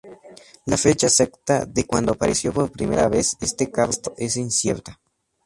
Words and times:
La 0.65 0.77
fecha 0.77 1.05
exacta 1.05 1.63
de 1.67 1.85
cuando 1.85 2.13
apareció 2.13 2.51
por 2.51 2.71
primera 2.71 3.07
vez 3.07 3.37
este 3.39 3.69
cargo 3.69 3.93
es 4.17 4.35
incierta. 4.35 4.99